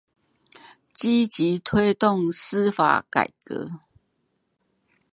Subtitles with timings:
[0.95, 3.81] 積極推動司法改革